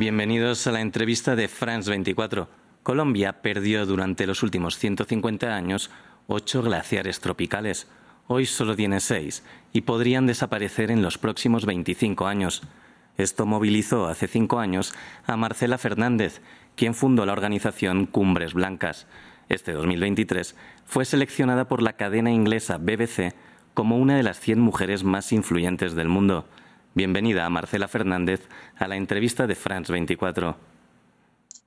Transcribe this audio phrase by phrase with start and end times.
[0.00, 2.48] Bienvenidos a la entrevista de France 24.
[2.82, 5.90] Colombia perdió durante los últimos 150 años
[6.26, 7.86] ocho glaciares tropicales.
[8.26, 9.44] Hoy solo tiene seis
[9.74, 12.62] y podrían desaparecer en los próximos 25 años.
[13.18, 14.94] Esto movilizó hace cinco años
[15.26, 16.40] a Marcela Fernández,
[16.76, 19.06] quien fundó la organización Cumbres Blancas.
[19.50, 20.56] Este 2023
[20.86, 23.34] fue seleccionada por la cadena inglesa BBC
[23.74, 26.48] como una de las 100 mujeres más influyentes del mundo.
[26.92, 28.40] Bienvenida a Marcela Fernández
[28.76, 30.56] a la entrevista de France 24.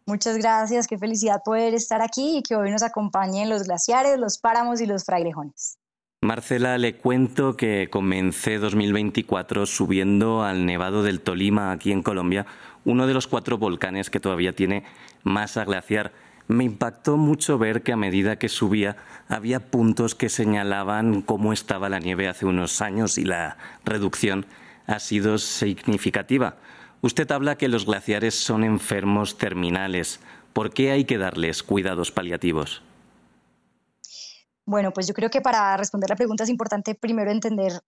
[0.05, 4.38] Muchas gracias, qué felicidad poder estar aquí y que hoy nos acompañen los glaciares, los
[4.38, 5.77] páramos y los frailejones.
[6.22, 12.46] Marcela, le cuento que comencé 2024 subiendo al Nevado del Tolima, aquí en Colombia,
[12.84, 14.84] uno de los cuatro volcanes que todavía tiene
[15.24, 16.12] masa glaciar.
[16.49, 18.98] Me impactó mucho ver que a medida que subía
[19.30, 24.46] había puntos que señalaban cómo estaba la nieve hace unos años y la reducción
[24.88, 26.58] ha sido significativa.
[27.02, 30.20] Usted habla que los glaciares son enfermos terminales.
[30.54, 32.82] ¿Por qué hay que darles cuidados paliativos?
[34.66, 37.82] Bueno, pues yo creo que para responder la pregunta es importante primero entender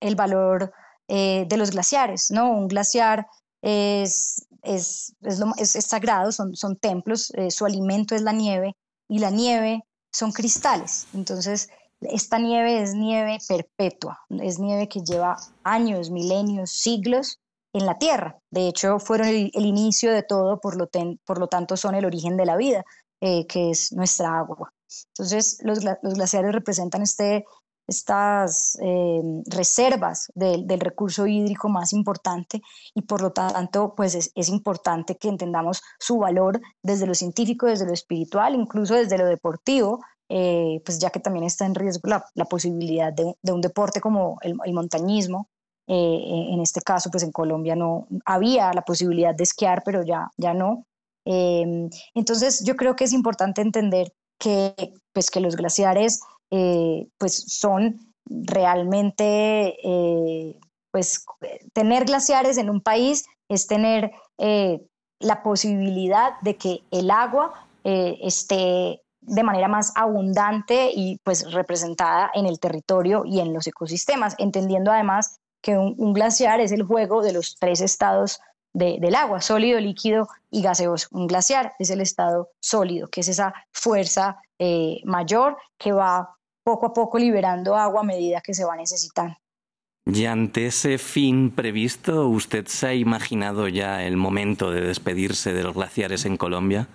[0.00, 0.72] el valor
[1.08, 2.50] eh, de los glaciares, ¿no?
[2.50, 3.26] Un glaciar
[3.60, 8.74] es, es, es, sagrado, son, son templos, eh, su alimento es la nieve
[9.08, 11.06] y la nieve son cristales.
[11.12, 11.68] Entonces,
[12.10, 17.40] esta nieve es nieve perpetua, es nieve que lleva años, milenios, siglos
[17.72, 18.38] en la Tierra.
[18.50, 20.88] De hecho, fueron el, inicio de todo, por lo,
[21.24, 22.84] por lo, tanto son el origen de la vida,
[23.20, 24.72] eh, que es nuestra agua.
[25.16, 27.44] Entonces, los, glaciares representan este,
[27.86, 32.60] estas eh, reservas del recurso hídrico más importante
[32.94, 37.66] y por lo tanto, pues es, es, importante que entendamos su valor desde lo científico,
[37.66, 40.00] desde lo espiritual, incluso desde lo deportivo,
[40.34, 44.72] eh, pues ya que también está en riesgo la, posibilidad de, un deporte como el,
[44.72, 45.50] montañismo.
[45.86, 50.30] Eh, en este caso, pues en Colombia no había la posibilidad de esquiar, pero ya,
[50.38, 50.86] ya no.
[51.26, 54.10] Eh, entonces, yo creo que es importante entender
[54.40, 56.20] que, pues, que los glaciares
[57.18, 59.76] pues son realmente,
[60.90, 61.24] pues
[61.72, 69.42] tener glaciares en un país es tener la posibilidad de que el agua esté de
[69.42, 75.38] manera más abundante y pues representada en el territorio y en los ecosistemas, entendiendo además
[75.62, 78.40] que un, glaciar es el juego de los tres estados
[78.74, 81.08] del agua, sólido, líquido y gaseoso.
[81.12, 86.86] Un glaciar es el estado sólido, que es esa fuerza eh, mayor que va poco
[86.86, 89.36] a poco liberando agua a medida que se va necesitando.
[90.06, 95.62] Y ante ese fin previsto, ¿usted se ha imaginado ya el momento de despedirse de
[95.62, 96.88] los glaciares en Colombia?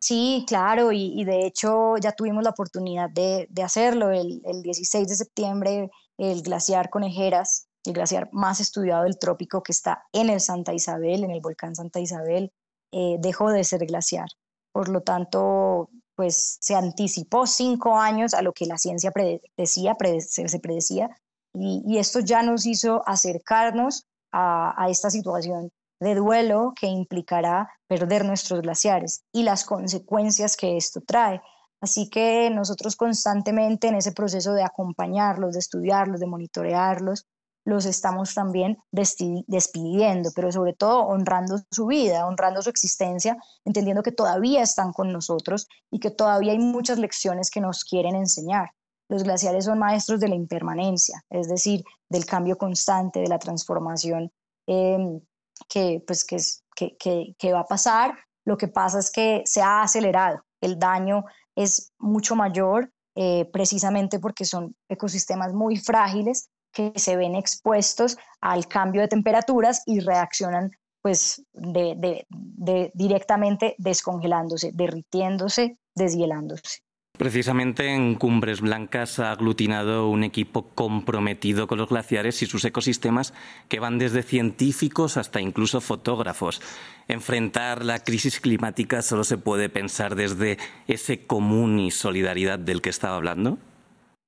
[0.00, 4.10] Sí, claro, y, de hecho ya tuvimos la oportunidad de, hacerlo.
[4.10, 10.04] El, 16 de septiembre, el glaciar Conejeras, el glaciar más estudiado del trópico que está
[10.12, 12.52] en el Santa Isabel, en el volcán Santa Isabel,
[12.92, 14.28] eh, dejó de ser glaciar.
[14.72, 20.60] Por lo tanto, pues se anticipó cinco años a lo que la ciencia predecía, se
[20.60, 21.10] predecía,
[21.54, 28.60] y, esto ya nos hizo acercarnos a esta situación de duelo que implicará perder nuestros
[28.62, 31.40] glaciares y las consecuencias que esto trae.
[31.80, 37.26] Así que nosotros constantemente en ese proceso de acompañarlos, de estudiarlos, de monitorearlos,
[37.64, 44.10] los estamos también despidiendo, pero sobre todo honrando su vida, honrando su existencia, entendiendo que
[44.10, 48.70] todavía están con nosotros y que todavía hay muchas lecciones que nos quieren enseñar.
[49.10, 54.32] Los glaciares son maestros de la impermanencia, es decir, del cambio constante, de la transformación
[54.66, 55.20] eh,
[55.68, 58.14] que, pues, que, que, que, va a pasar.
[58.44, 60.42] Lo que pasa es que se ha acelerado.
[60.60, 61.24] El daño
[61.54, 68.68] es mucho mayor eh, precisamente porque son ecosistemas muy frágiles que se ven expuestos al
[68.68, 70.70] cambio de temperaturas y reaccionan
[71.02, 76.80] pues de, de directamente descongelándose, derritiéndose, deshielándose.
[77.18, 83.34] Precisamente en Cumbres Blancas ha aglutinado un equipo comprometido con los glaciares y sus ecosistemas
[83.68, 86.62] que van desde científicos hasta incluso fotógrafos.
[87.08, 92.90] Enfrentar la crisis climática solo se puede pensar desde ese común y solidaridad del que
[92.90, 93.58] estaba hablando.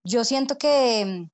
[0.05, 1.29] Yo siento que,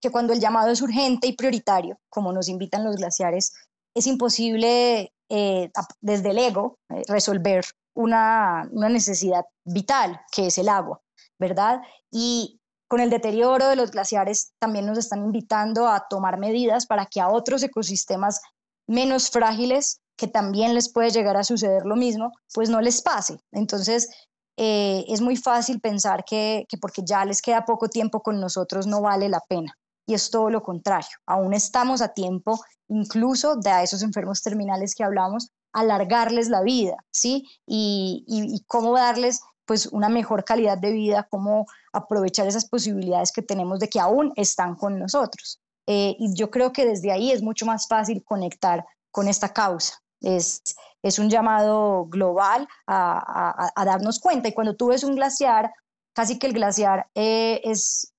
[0.00, 3.52] que cuando el llamado es urgente y prioritario, como nos invitan los glaciares,
[3.94, 5.70] es imposible eh,
[6.00, 7.64] desde el ego eh, resolver
[7.96, 11.00] una, necesidad vital, que es el agua,
[11.38, 11.80] ¿verdad?
[12.10, 17.06] Y con el deterioro de los glaciares también nos están invitando a tomar medidas para
[17.06, 18.40] que a otros ecosistemas
[18.86, 23.38] menos frágiles, que también les puede llegar a suceder lo mismo, pues no les pase.
[23.52, 24.08] Entonces,
[24.56, 28.86] eh, es muy fácil pensar que, que porque ya les queda poco tiempo con nosotros
[28.86, 29.76] no vale la pena.
[30.06, 31.10] Y es todo lo contrario.
[31.26, 36.96] Aún estamos a tiempo, incluso de a esos enfermos terminales que hablamos, alargarles la vida,
[37.10, 37.44] ¿sí?
[37.66, 43.42] Y, y, cómo darles pues una mejor calidad de vida, cómo aprovechar esas posibilidades que
[43.42, 45.60] tenemos de que aún están con nosotros.
[45.86, 49.94] Eh, y yo creo que desde ahí es mucho más fácil conectar con esta causa.
[50.20, 50.62] Es,
[51.02, 54.48] es un llamado global a, a, darnos cuenta.
[54.48, 55.72] Y cuando tú ves un glaciar,
[56.14, 58.12] casi que el glaciar eh, es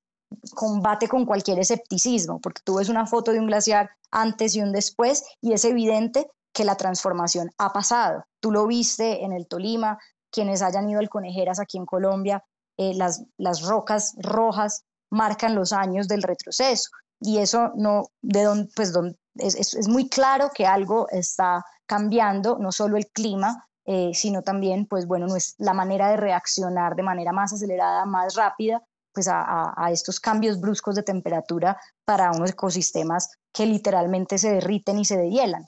[0.54, 4.72] combate con cualquier escepticismo, porque tú ves una foto de un glaciar antes y un
[4.72, 8.26] después y es evidente que la transformación ha pasado.
[8.40, 10.00] Tú lo viste en el Tolima,
[10.38, 12.44] quienes hayan ido al Conejeras aquí en Colombia,
[12.78, 18.70] eh, las, las rocas rojas marcan los años del retroceso y eso no, de don,
[18.76, 18.94] pues
[19.34, 24.86] es, es, muy claro que algo está cambiando, no solo el clima, eh, sino también,
[24.86, 29.28] pues bueno, no es la manera de reaccionar de manera más acelerada, más rápida pues
[29.28, 35.18] a, estos cambios bruscos de temperatura para unos ecosistemas que literalmente se derriten y se
[35.18, 35.66] dehielan.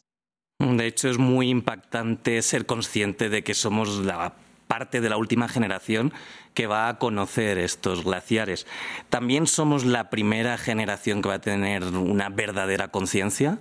[0.59, 4.35] De hecho, es muy impactante ser consciente de que somos la
[4.69, 6.13] parte de la última generación
[6.53, 8.67] que va a conocer estos glaciares.
[9.09, 13.57] ¿También somos la primera generación que va a tener una verdadera conciencia?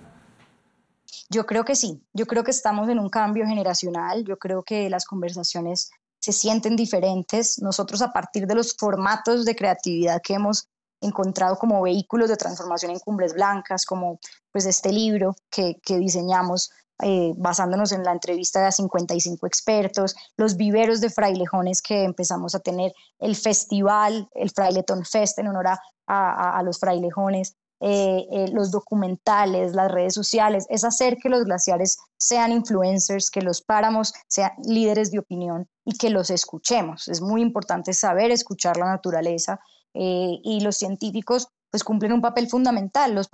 [1.31, 4.87] Yo creo que sí, yo creo que estamos en un cambio generacional, yo creo que
[4.89, 5.89] las conversaciones
[6.19, 7.59] se sienten diferentes.
[7.59, 10.69] Nosotros a partir de los formatos de creatividad que hemos
[11.01, 14.19] encontrado como vehículos de transformación en Cumbres Blancas, como
[14.51, 16.69] pues este libro que, diseñamos
[17.01, 22.59] eh, basándonos en la entrevista de 55 expertos, los viveros de frailejones que empezamos a
[22.59, 25.67] tener, el festival, el Fraileton Fest en honor
[26.07, 31.97] a los frailejones, eh, eh, los documentales, las redes sociales, es hacer que los glaciares
[32.17, 37.07] sean influencers, que los páramos sean líderes de opinión y que los escuchemos.
[37.07, 39.59] Es muy importante saber escuchar la naturaleza
[39.93, 43.15] y los científicos pues cumplen un papel fundamental.
[43.15, 43.29] Los,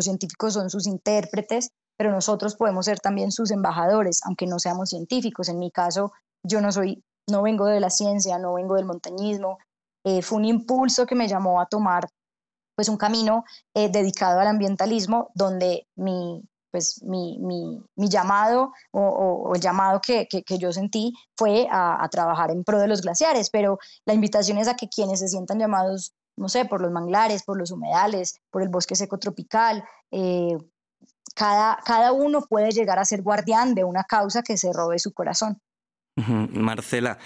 [0.00, 5.48] científicos son sus intérpretes, pero nosotros podemos ser también sus embajadores, aunque no seamos científicos.
[5.48, 6.12] En mi caso,
[6.44, 9.58] yo no soy, no vengo de la ciencia, no vengo del montañismo.
[10.22, 12.08] fue un impulso que me llamó a tomar
[12.76, 16.40] pues un camino eh, dedicado al ambientalismo donde mi,
[16.70, 22.62] pues mi, mi llamado o, el llamado que, que, yo sentí fue a, trabajar en
[22.62, 26.48] pro de los glaciares, pero la invitación es a que quienes se sientan llamados, no
[26.48, 30.56] sé, por los manglares, por los humedales, por el bosque seco tropical, eh,
[31.38, 35.12] cada, cada uno puede llegar a ser guardián de una causa que se robe su
[35.12, 35.60] corazón.
[36.16, 37.18] Marcela,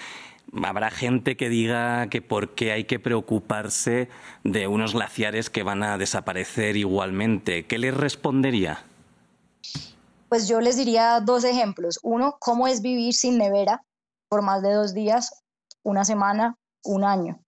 [0.64, 4.10] Habrá gente que diga que por qué hay que preocuparse
[4.44, 7.66] de unos glaciares que van a desaparecer igualmente.
[7.66, 8.84] ¿Qué les respondería?
[10.28, 11.98] Pues yo les diría dos ejemplos.
[12.02, 13.82] Uno, cómo es vivir sin nevera
[14.28, 15.42] por más de dos días,
[15.82, 17.40] una semana, un año.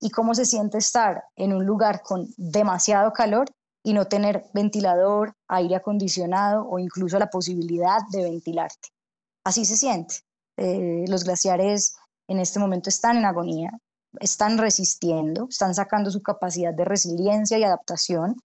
[0.00, 3.46] Y cómo se siente estar en un lugar con demasiado calor
[3.84, 8.88] y no tener ventilador, aire acondicionado o incluso la posibilidad de ventilarte.
[9.44, 10.16] Así se siente.
[10.56, 11.94] Eh, los glaciares
[12.26, 13.70] en este momento están en agonía,
[14.20, 18.36] están resistiendo, están sacando su capacidad de resiliencia y adaptación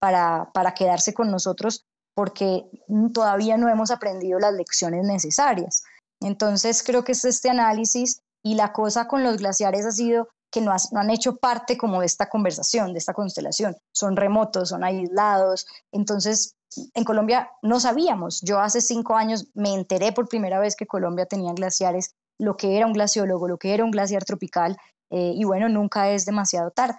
[0.00, 1.84] para, para quedarse con nosotros
[2.14, 2.64] porque
[3.12, 5.82] todavía no hemos aprendido las lecciones necesarias.
[6.22, 10.60] Entonces creo que es este análisis y la cosa con los glaciares ha sido que
[10.60, 13.76] no, no, han hecho parte como de esta conversación, de esta constelación.
[13.92, 15.66] Son remotos, son aislados.
[15.92, 16.56] Entonces,
[16.94, 18.40] en Colombia no sabíamos.
[18.42, 22.76] Yo hace cinco años me enteré por primera vez que Colombia tenía glaciares lo que
[22.76, 24.76] era un glaciólogo, lo que era un glaciar tropical,
[25.10, 26.98] eh, y bueno, nunca es demasiado tarde.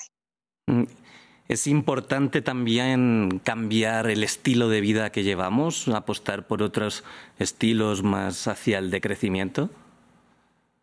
[0.67, 0.85] Mm,
[1.47, 7.03] ¿Es importante también cambiar el estilo de vida que llevamos, apostar por otros
[7.39, 9.69] estilos más hacia el decrecimiento?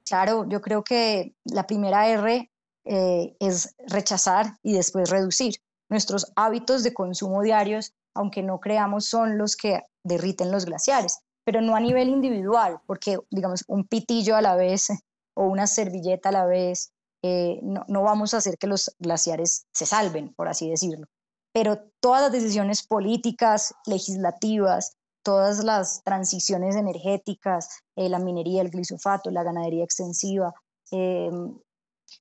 [0.07, 2.51] Claro, yo creo que la primera R
[2.85, 5.57] eh, es rechazar y después reducir.
[5.91, 11.61] Nuestros hábitos de consumo diarios, aunque no creamos, son los que derriten los glaciares pero
[11.61, 14.89] no a nivel individual, porque digamos un pitillo a la vez
[15.35, 19.67] o una servilleta a la vez, eh, no, no, vamos a hacer que los glaciares
[19.73, 21.07] se salven, por así decirlo.
[21.53, 29.31] Pero todas las decisiones políticas, legislativas, todas las transiciones energéticas, eh, la minería, el glisofato,
[29.31, 30.53] la ganadería extensiva,
[30.91, 31.31] eh,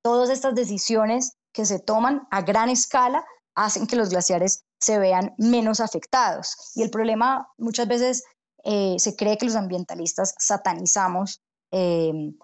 [0.02, 3.24] todas estas decisiones que se toman a gran escala
[3.54, 6.72] hacen que los glaciares se vean menos afectados.
[6.74, 8.24] Y el problema muchas veces
[8.64, 12.36] eh, se cree que los ambientalistas satanizamos em,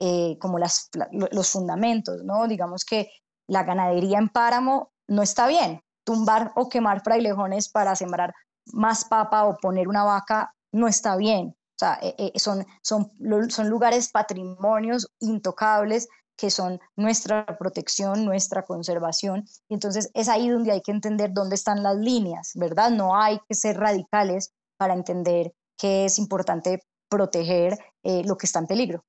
[0.00, 2.46] eh, como las, los fundamentos, ¿no?
[2.46, 3.10] Digamos que
[3.48, 5.82] la ganadería en páramo no está bien.
[6.04, 8.34] Tumbar o quemar frailejones para sembrar
[8.72, 11.48] más papa o poner una vaca no está bien.
[11.48, 13.10] O sea, eh, son, son,
[13.48, 19.44] son lugares patrimonios intocables que son nuestra protección, nuestra conservación.
[19.68, 22.90] Y entonces es ahí donde hay que entender dónde están las líneas, ¿verdad?
[22.90, 28.66] No hay que ser radicales para entender que es importante proteger lo que está en
[28.66, 29.04] peligro.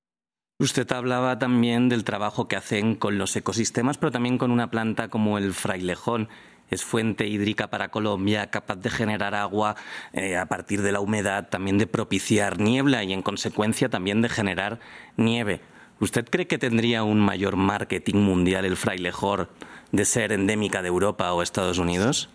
[0.57, 5.09] Usted hablaba también del trabajo que hacen con los ecosistemas, pero también con una planta
[5.09, 6.29] como el frailejón.
[6.69, 9.75] Es fuente hídrica para Colombia, capaz de generar agua
[10.13, 14.29] eh, a partir de la humedad, también de propiciar niebla y, en consecuencia, también de
[14.29, 14.79] generar
[15.17, 15.61] nieve.
[15.99, 19.49] ¿Usted cree que tendría un mayor marketing mundial el frailejón
[19.91, 22.29] de ser endémica de Europa o Estados Unidos?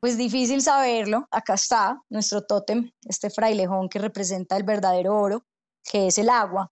[0.00, 1.26] Pues difícil saberlo.
[1.30, 5.44] Acá está nuestro tótem, este frailejón que representa el verdadero oro,
[5.82, 6.70] que es el agua.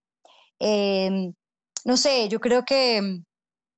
[0.59, 1.33] Em,
[1.85, 3.23] no sé, yo creo que,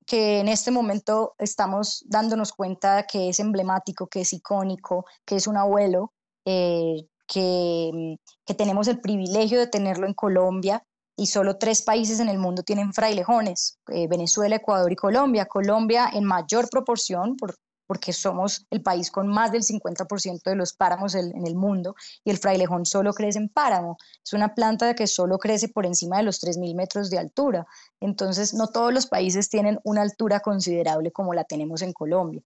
[0.05, 5.47] que en este momento estamos dándonos cuenta que es emblemático, que es icónico, que es
[5.47, 6.13] un abuelo,
[6.45, 10.83] eh, que, que, tenemos el privilegio de tenerlo en Colombia
[11.19, 15.45] y solo tres países en el mundo tienen frailejones, eh, Venezuela, Ecuador y Colombia.
[15.45, 17.55] Colombia en mayor proporción, por
[17.89, 22.29] porque somos el país con más del 50% de los páramos en el mundo y
[22.29, 23.97] el frailejón solo crece en páramo.
[24.23, 27.65] Es una planta que solo crece por encima de los 3.000 metros de altura.
[27.99, 32.43] Entonces, no todos los países tienen una altura considerable como la tenemos en Colombia.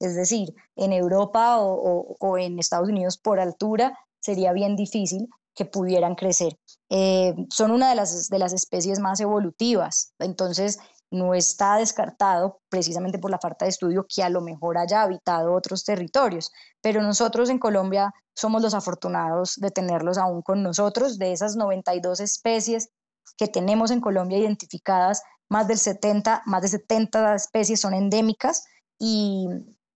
[0.00, 6.14] Es decir, en Europa o, en Estados Unidos por altura sería bien difícil que pudieran
[6.14, 6.56] crecer.
[6.88, 10.12] Eh, son una de las, de las especies más evolutivas.
[10.18, 10.78] Entonces,
[11.10, 15.54] no está descartado precisamente por la falta de estudio que a lo mejor haya habitado
[15.54, 21.32] otros territorios, pero nosotros en Colombia somos los afortunados de tenerlos aún con nosotros, de
[21.32, 22.90] esas 92 especies
[23.36, 28.64] que tenemos en Colombia identificadas, más del 70, más de 70 especies son endémicas
[28.98, 29.48] y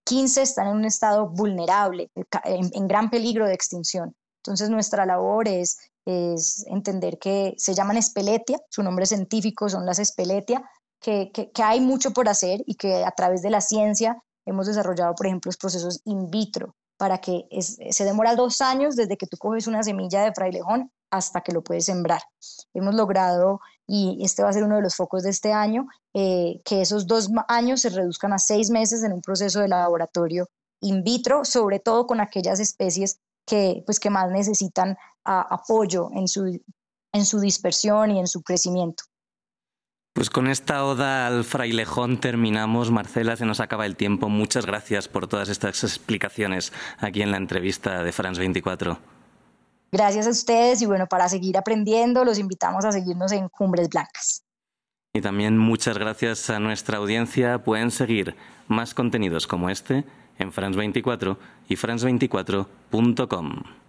[0.05, 2.11] 15 están en un estado vulnerable,
[2.45, 4.17] en, en gran peligro de extinción.
[4.45, 10.63] Entonces nuestra labor es, entender que se llaman espeletia, su nombre científico son las espeletia,
[11.01, 15.27] que, hay mucho por hacer y que a través de la ciencia hemos desarrollado, por
[15.27, 19.67] ejemplo, los procesos in vitro para que se demora dos años desde que tú coges
[19.67, 22.21] una semilla de frailejón hasta que lo puedes sembrar.
[22.75, 26.61] Hemos logrado, y este va a ser uno de los focos de este año, eh,
[26.67, 30.49] que esos dos años se reduzcan a seis meses en un proceso de laboratorio
[30.81, 36.61] in vitro, sobre todo con aquellas especies que, pues, que más necesitan apoyo en su,
[37.13, 39.05] en su dispersión y en su crecimiento.
[40.15, 42.93] Pues con esta oda al frailejón terminamos.
[42.93, 44.29] Marcela, se nos acaba el tiempo.
[44.29, 48.97] Muchas gracias por todas estas explicaciones aquí en la entrevista de France 24.
[49.91, 54.45] Gracias a ustedes y bueno, para seguir aprendiendo los invitamos a seguirnos en Cumbres Blancas.
[55.13, 57.65] Y también muchas gracias a nuestra audiencia.
[57.65, 58.37] Pueden seguir
[58.69, 60.05] más contenidos como este
[60.38, 61.38] en France 24
[61.69, 63.84] y france24.com.